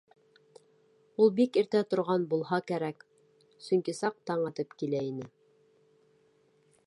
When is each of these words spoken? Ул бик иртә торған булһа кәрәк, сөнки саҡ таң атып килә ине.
Ул 1.25 1.29
бик 1.39 1.59
иртә 1.61 1.81
торған 1.91 2.25
булһа 2.31 2.59
кәрәк, 2.71 3.05
сөнки 3.67 3.97
саҡ 4.01 4.17
таң 4.31 4.49
атып 4.53 4.75
килә 4.83 5.05
ине. 5.11 5.31